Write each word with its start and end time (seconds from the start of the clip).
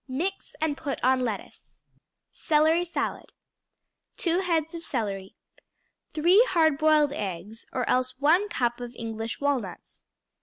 Mix 0.07 0.55
and 0.59 0.75
put 0.77 0.99
on 1.03 1.19
lettuce. 1.23 1.77
Celery 2.31 2.83
Salad 2.83 3.33
2 4.17 4.39
heads 4.39 4.73
of 4.73 4.81
celery. 4.81 5.35
3 6.15 6.43
hard 6.49 6.79
boiled 6.79 7.13
eggs 7.13 7.67
(or 7.71 7.87
else 7.87 8.17
1 8.17 8.49
cup 8.49 8.79
of 8.81 8.95
English 8.95 9.39
walnuts). 9.39 10.03